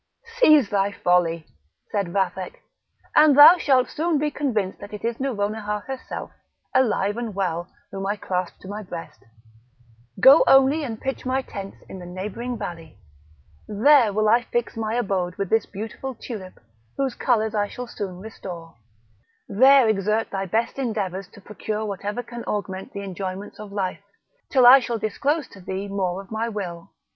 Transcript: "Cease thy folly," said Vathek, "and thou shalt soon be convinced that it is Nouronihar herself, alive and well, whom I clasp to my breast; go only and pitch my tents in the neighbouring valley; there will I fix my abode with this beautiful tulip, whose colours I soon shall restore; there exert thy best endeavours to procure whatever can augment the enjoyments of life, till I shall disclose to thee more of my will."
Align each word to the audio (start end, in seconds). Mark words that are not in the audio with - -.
"Cease 0.39 0.67
thy 0.67 0.91
folly," 0.91 1.45
said 1.91 2.07
Vathek, 2.07 2.53
"and 3.15 3.37
thou 3.37 3.59
shalt 3.59 3.87
soon 3.87 4.17
be 4.17 4.31
convinced 4.31 4.79
that 4.79 4.93
it 4.95 5.05
is 5.05 5.19
Nouronihar 5.19 5.81
herself, 5.81 6.31
alive 6.73 7.17
and 7.17 7.35
well, 7.35 7.69
whom 7.91 8.07
I 8.07 8.15
clasp 8.15 8.57
to 8.61 8.67
my 8.67 8.81
breast; 8.81 9.23
go 10.19 10.43
only 10.47 10.83
and 10.83 10.99
pitch 10.99 11.23
my 11.23 11.43
tents 11.43 11.77
in 11.87 11.99
the 11.99 12.07
neighbouring 12.07 12.57
valley; 12.57 12.97
there 13.67 14.11
will 14.11 14.27
I 14.27 14.41
fix 14.41 14.75
my 14.75 14.95
abode 14.95 15.35
with 15.35 15.51
this 15.51 15.67
beautiful 15.67 16.15
tulip, 16.15 16.59
whose 16.97 17.13
colours 17.13 17.53
I 17.53 17.69
soon 17.69 17.87
shall 17.95 18.07
restore; 18.07 18.73
there 19.47 19.87
exert 19.87 20.31
thy 20.31 20.47
best 20.47 20.79
endeavours 20.79 21.27
to 21.27 21.41
procure 21.41 21.85
whatever 21.85 22.23
can 22.23 22.43
augment 22.45 22.91
the 22.93 23.01
enjoyments 23.03 23.59
of 23.59 23.71
life, 23.71 24.01
till 24.49 24.65
I 24.65 24.79
shall 24.79 24.97
disclose 24.97 25.47
to 25.49 25.61
thee 25.61 25.87
more 25.87 26.19
of 26.23 26.31
my 26.31 26.49
will." 26.49 26.89